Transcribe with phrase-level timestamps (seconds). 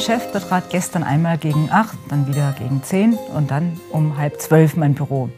[0.00, 4.40] Mein Chef betrat gestern einmal gegen acht, dann wieder gegen zehn und dann um halb
[4.40, 5.28] zwölf mein Büro.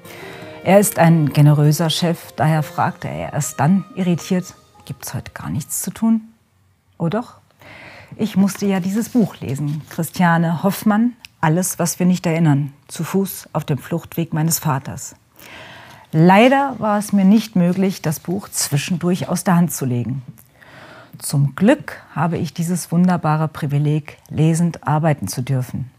[0.63, 4.55] Er ist ein generöser Chef, daher fragte er erst dann irritiert,
[4.85, 6.29] gibt's heute gar nichts zu tun?
[6.97, 7.39] Oh doch,
[8.15, 13.49] ich musste ja dieses Buch lesen, Christiane Hoffmann, Alles, was wir nicht erinnern, zu Fuß
[13.53, 15.17] auf dem Fluchtweg meines Vaters.
[16.13, 20.23] Leider war es mir nicht möglich, das Buch zwischendurch aus der Hand zu legen.
[21.19, 25.91] Zum Glück habe ich dieses wunderbare Privileg, lesend arbeiten zu dürfen.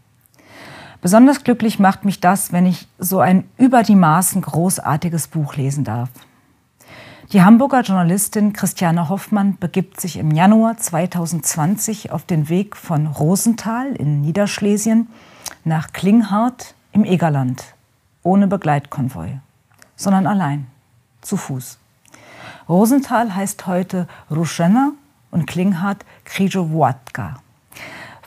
[1.00, 5.84] Besonders glücklich macht mich das, wenn ich so ein über die Maßen großartiges Buch lesen
[5.84, 6.08] darf.
[7.32, 13.94] Die Hamburger Journalistin Christiane Hoffmann begibt sich im Januar 2020 auf den Weg von Rosenthal
[13.94, 15.08] in Niederschlesien
[15.64, 17.74] nach Klinghardt im Egerland,
[18.22, 19.38] ohne Begleitkonvoi,
[19.96, 20.66] sondern allein,
[21.22, 21.78] zu Fuß.
[22.68, 24.92] Rosenthal heißt heute Ruschena
[25.34, 27.34] und Klinghardt Krijowatka.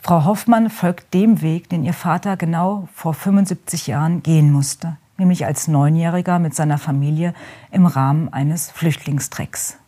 [0.00, 5.44] Frau Hoffmann folgt dem Weg, den ihr Vater genau vor 75 Jahren gehen musste, nämlich
[5.44, 7.34] als Neunjähriger mit seiner Familie
[7.72, 9.78] im Rahmen eines Flüchtlingstrecks.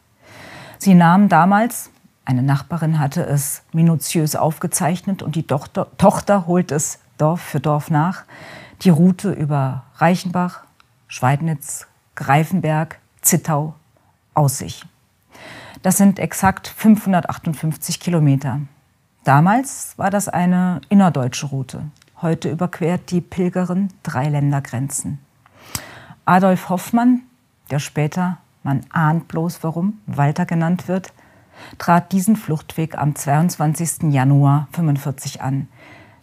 [0.78, 1.90] Sie nahmen damals,
[2.24, 7.90] eine Nachbarin hatte es minutiös aufgezeichnet und die Tochter, Tochter holt es Dorf für Dorf
[7.90, 8.24] nach,
[8.82, 10.64] die Route über Reichenbach,
[11.06, 13.74] Schweidnitz, Greifenberg, Zittau,
[14.32, 14.86] Aussich.
[15.82, 18.60] Das sind exakt 558 Kilometer.
[19.24, 21.84] Damals war das eine innerdeutsche Route.
[22.20, 25.18] Heute überquert die Pilgerin drei Ländergrenzen.
[26.26, 27.22] Adolf Hoffmann,
[27.70, 31.14] der später, man ahnt bloß warum, Walter genannt wird,
[31.78, 34.12] trat diesen Fluchtweg am 22.
[34.12, 35.68] Januar 1945 an.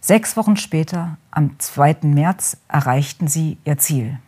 [0.00, 1.98] Sechs Wochen später, am 2.
[2.02, 4.18] März, erreichten sie ihr Ziel.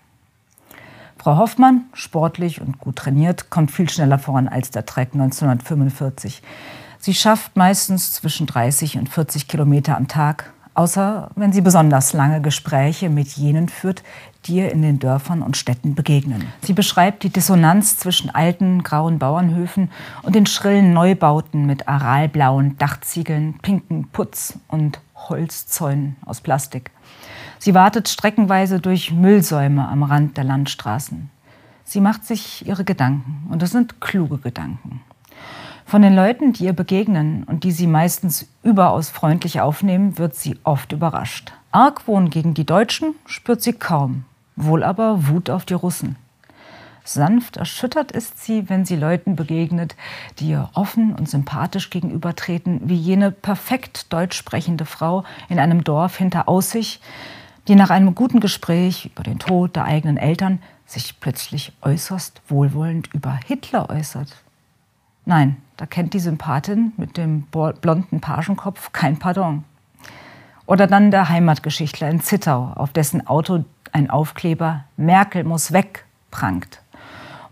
[1.23, 6.41] Frau Hoffmann, sportlich und gut trainiert, kommt viel schneller voran als der Trek 1945.
[6.99, 12.41] Sie schafft meistens zwischen 30 und 40 Kilometer am Tag, außer wenn sie besonders lange
[12.41, 14.03] Gespräche mit jenen führt,
[14.47, 16.47] die ihr in den Dörfern und Städten begegnen.
[16.63, 19.91] Sie beschreibt die Dissonanz zwischen alten, grauen Bauernhöfen
[20.23, 26.91] und den schrillen Neubauten mit aralblauen Dachziegeln, pinken Putz und Holzzäunen aus Plastik.
[27.63, 31.29] Sie wartet streckenweise durch Müllsäume am Rand der Landstraßen.
[31.85, 35.03] Sie macht sich ihre Gedanken und es sind kluge Gedanken.
[35.85, 40.57] Von den Leuten, die ihr begegnen und die sie meistens überaus freundlich aufnehmen, wird sie
[40.65, 41.53] oft überrascht.
[41.71, 44.25] Argwohn gegen die Deutschen spürt sie kaum,
[44.57, 46.17] wohl aber Wut auf die Russen.
[47.05, 49.97] Sanft erschüttert ist sie, wenn sie Leuten begegnet,
[50.39, 56.17] die ihr offen und sympathisch gegenübertreten, wie jene perfekt deutsch sprechende Frau in einem Dorf
[56.17, 57.01] hinter Aussich,
[57.71, 63.15] die nach einem guten Gespräch über den Tod der eigenen Eltern sich plötzlich äußerst wohlwollend
[63.15, 64.43] über Hitler äußert.
[65.25, 69.63] Nein, da kennt die Sympathin mit dem blonden Pagenkopf kein Pardon.
[70.67, 76.83] Oder dann der Heimatgeschichtler in Zittau, auf dessen Auto ein Aufkleber Merkel muss weg prangt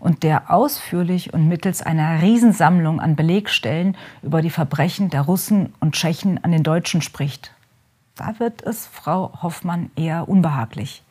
[0.01, 5.95] und der ausführlich und mittels einer Riesensammlung an Belegstellen über die Verbrechen der Russen und
[5.95, 7.53] Tschechen an den Deutschen spricht.
[8.19, 11.03] Da wird es Frau Hoffmann eher unbehaglich.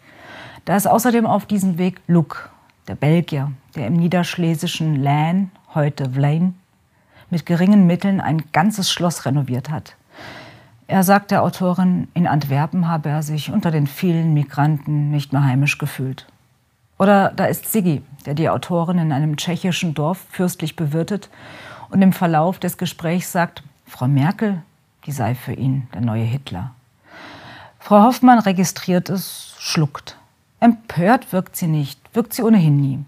[0.67, 2.51] Da ist außerdem auf diesem Weg Luc,
[2.87, 6.55] der Belgier, der im niederschlesischen Laen, heute Vlain,
[7.31, 9.97] mit geringen Mitteln ein ganzes Schloss renoviert hat.
[10.87, 15.45] Er sagt der Autorin, in Antwerpen habe er sich unter den vielen Migranten nicht mehr
[15.45, 16.27] heimisch gefühlt.
[16.99, 21.31] Oder da ist Siggi, der die Autorin in einem tschechischen Dorf fürstlich bewirtet
[21.89, 24.63] und im Verlauf des Gesprächs sagt, Frau Merkel,
[25.07, 26.75] die sei für ihn der neue Hitler.
[27.79, 30.17] Frau Hoffmann registriert es, schluckt.
[30.61, 33.05] Empört wirkt sie nicht, wirkt sie ohnehin nie.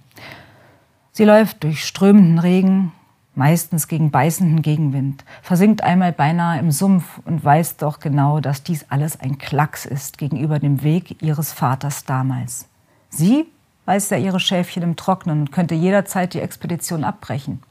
[1.12, 2.92] Sie läuft durch strömenden Regen,
[3.34, 8.86] meistens gegen beißenden Gegenwind, versinkt einmal beinahe im Sumpf und weiß doch genau, dass dies
[8.88, 12.66] alles ein Klacks ist gegenüber dem Weg ihres Vaters damals.
[13.10, 13.46] Sie
[13.86, 17.62] weiß ja ihre Schäfchen im Trocknen und könnte jederzeit die Expedition abbrechen.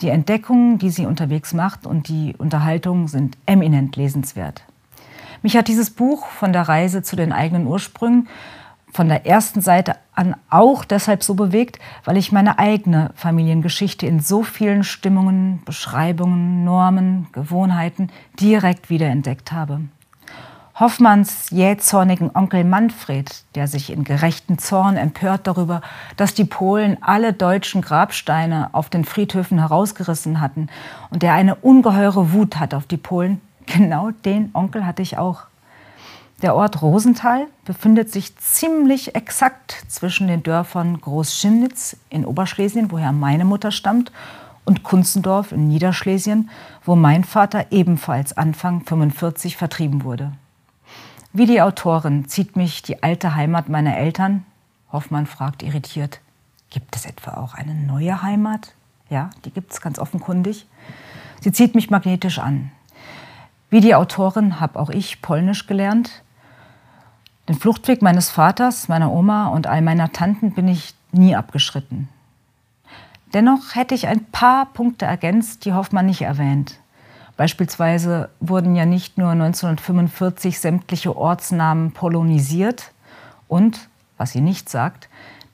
[0.00, 4.64] Die Entdeckungen, die sie unterwegs macht und die Unterhaltungen sind eminent lesenswert.
[5.44, 8.28] Mich hat dieses Buch von der Reise zu den eigenen Ursprüngen
[8.90, 14.20] von der ersten Seite an auch deshalb so bewegt, weil ich meine eigene Familiengeschichte in
[14.20, 18.08] so vielen Stimmungen, Beschreibungen, Normen, Gewohnheiten
[18.40, 19.80] direkt wiederentdeckt habe.
[20.80, 25.82] Hoffmanns jähzornigen Onkel Manfred, der sich in gerechten Zorn empört darüber,
[26.16, 30.68] dass die Polen alle deutschen Grabsteine auf den Friedhöfen herausgerissen hatten
[31.10, 35.44] und der eine ungeheure Wut hat auf die Polen, Genau den Onkel hatte ich auch.
[36.42, 43.44] Der Ort Rosenthal befindet sich ziemlich exakt zwischen den Dörfern Großschimnitz in Oberschlesien, woher meine
[43.44, 44.12] Mutter stammt,
[44.64, 46.50] und Kunzendorf in Niederschlesien,
[46.84, 50.32] wo mein Vater ebenfalls Anfang 45 vertrieben wurde.
[51.32, 54.44] Wie die Autorin zieht mich die alte Heimat meiner Eltern,
[54.92, 56.20] Hoffmann fragt irritiert,
[56.70, 58.72] gibt es etwa auch eine neue Heimat?
[59.10, 60.66] Ja, die gibt es ganz offenkundig.
[61.40, 62.70] Sie zieht mich magnetisch an.
[63.74, 66.22] Wie die Autorin habe auch ich Polnisch gelernt.
[67.48, 72.08] Den Fluchtweg meines Vaters, meiner Oma und all meiner Tanten bin ich nie abgeschritten.
[73.32, 76.78] Dennoch hätte ich ein paar Punkte ergänzt, die Hoffmann nicht erwähnt.
[77.36, 82.92] Beispielsweise wurden ja nicht nur 1945 sämtliche Ortsnamen polonisiert
[83.48, 83.88] und,
[84.18, 85.08] was sie nicht sagt,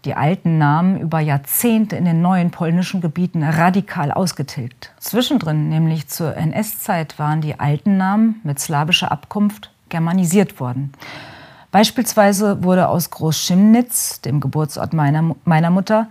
[0.05, 4.93] die alten Namen über Jahrzehnte in den neuen polnischen Gebieten radikal ausgetilgt.
[4.99, 10.93] Zwischendrin, nämlich zur NS-Zeit, waren die alten Namen mit slawischer Abkunft germanisiert worden.
[11.71, 16.09] Beispielsweise wurde aus Großschimnitz, dem Geburtsort meiner, meiner Mutter,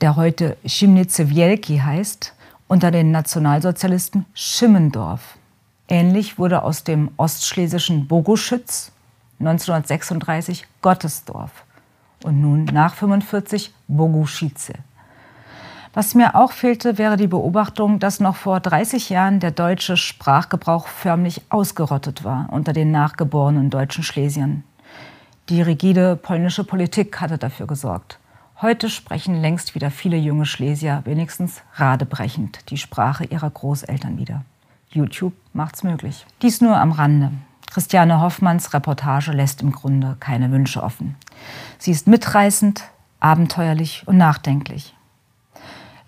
[0.00, 2.34] der heute Chimnice Wielki heißt,
[2.68, 5.36] unter den Nationalsozialisten Schimmendorf.
[5.88, 8.92] Ähnlich wurde aus dem ostschlesischen Bogoschütz
[9.40, 11.64] 1936 Gottesdorf
[12.24, 14.74] und nun nach 45 Boguschice.
[15.92, 20.86] Was mir auch fehlte, wäre die Beobachtung, dass noch vor 30 Jahren der deutsche Sprachgebrauch
[20.86, 24.62] förmlich ausgerottet war unter den nachgeborenen deutschen Schlesiern.
[25.48, 28.20] Die rigide polnische Politik hatte dafür gesorgt.
[28.62, 34.44] Heute sprechen längst wieder viele junge Schlesier wenigstens radebrechend die Sprache ihrer Großeltern wieder.
[34.90, 36.24] YouTube macht's möglich.
[36.42, 37.32] Dies nur am Rande.
[37.68, 41.16] Christiane Hoffmanns Reportage lässt im Grunde keine Wünsche offen.
[41.78, 42.82] Sie ist mitreißend,
[43.20, 44.94] abenteuerlich und nachdenklich.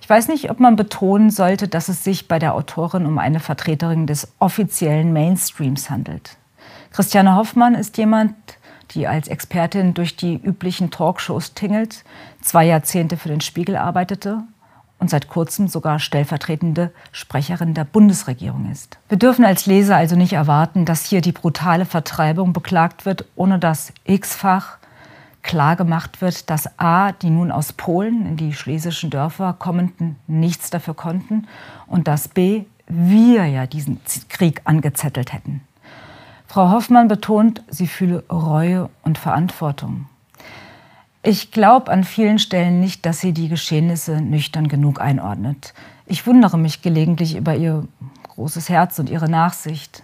[0.00, 3.40] Ich weiß nicht, ob man betonen sollte, dass es sich bei der Autorin um eine
[3.40, 6.36] Vertreterin des offiziellen Mainstreams handelt.
[6.90, 8.34] Christiane Hoffmann ist jemand,
[8.90, 12.04] die als Expertin durch die üblichen Talkshows tingelt,
[12.40, 14.42] zwei Jahrzehnte für den Spiegel arbeitete
[14.98, 18.98] und seit kurzem sogar stellvertretende Sprecherin der Bundesregierung ist.
[19.08, 23.58] Wir dürfen als Leser also nicht erwarten, dass hier die brutale Vertreibung beklagt wird, ohne
[23.58, 24.78] dass x-fach
[25.42, 27.12] klargemacht wird, dass a.
[27.12, 31.46] die nun aus Polen in die schlesischen Dörfer kommenden nichts dafür konnten
[31.86, 32.64] und dass b.
[32.86, 35.62] wir ja diesen Krieg angezettelt hätten.
[36.46, 40.06] Frau Hoffmann betont, sie fühle Reue und Verantwortung.
[41.22, 45.72] Ich glaube an vielen Stellen nicht, dass sie die Geschehnisse nüchtern genug einordnet.
[46.04, 47.86] Ich wundere mich gelegentlich über ihr
[48.34, 50.02] großes Herz und ihre Nachsicht.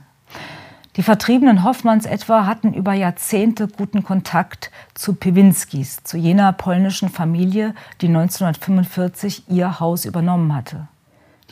[0.98, 7.72] Die vertriebenen Hoffmanns etwa hatten über Jahrzehnte guten Kontakt zu Piwinskis, zu jener polnischen Familie,
[8.00, 10.88] die 1945 ihr Haus übernommen hatte.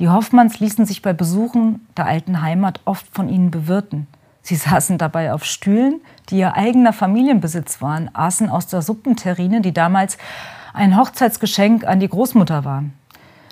[0.01, 4.09] Die Hoffmanns ließen sich bei Besuchen der alten Heimat oft von ihnen bewirten.
[4.43, 9.73] Sie saßen dabei auf Stühlen, die ihr eigener Familienbesitz waren, aßen aus der Suppenterrine, die
[9.73, 10.19] damals
[10.75, 12.83] ein Hochzeitsgeschenk an die Großmutter war.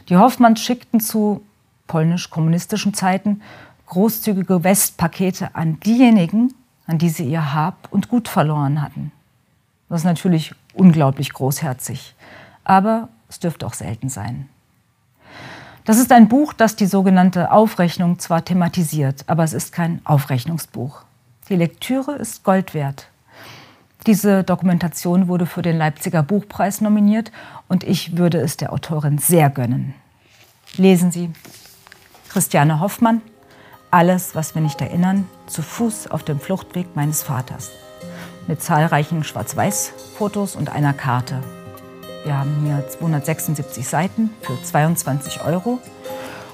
[0.08, 1.42] Die Hoffmanns schickten zu
[1.86, 3.42] polnisch-kommunistischen Zeiten
[3.86, 6.54] großzügige Westpakete an diejenigen,
[6.86, 9.12] an die sie ihr Hab und Gut verloren hatten.
[9.88, 12.14] Das ist natürlich unglaublich großherzig,
[12.64, 14.48] aber es dürfte auch selten sein.
[15.84, 21.02] Das ist ein Buch, das die sogenannte Aufrechnung zwar thematisiert, aber es ist kein Aufrechnungsbuch.
[21.50, 23.08] Die Lektüre ist Gold wert.
[24.06, 27.32] Diese Dokumentation wurde für den Leipziger Buchpreis nominiert
[27.68, 29.94] und ich würde es der Autorin sehr gönnen.
[30.76, 31.30] Lesen Sie
[32.30, 33.22] Christiane Hoffmann,
[33.94, 37.70] Alles, was wir nicht erinnern, zu Fuß auf dem Fluchtweg meines Vaters.
[38.48, 41.40] Mit zahlreichen Schwarz-Weiß-Fotos und einer Karte.
[42.24, 45.78] Wir haben hier 276 Seiten für 22 Euro.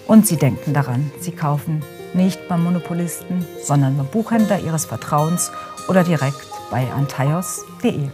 [0.06, 1.82] Und Sie denken daran, Sie kaufen
[2.12, 5.50] nicht beim Monopolisten, sondern beim Buchhändler Ihres Vertrauens
[5.88, 8.10] oder direkt bei antaios.de.